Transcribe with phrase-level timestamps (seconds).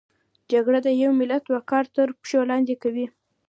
[0.51, 3.05] جګړه د یو ملت وقار تر پښو لاندې کوي